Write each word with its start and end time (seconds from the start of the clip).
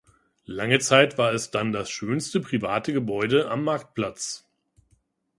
Lange 0.47 0.79
Zeit 0.79 1.19
war 1.19 1.31
es 1.31 1.51
dann 1.51 1.71
das 1.73 1.91
schönste 1.91 2.39
private 2.39 2.91
Gebäude 2.91 3.51
am 3.51 3.63
Marktplatz. 3.63 4.47